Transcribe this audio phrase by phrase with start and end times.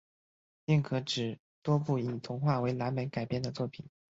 [0.65, 3.87] 另可指多部以童话为蓝本改编的作品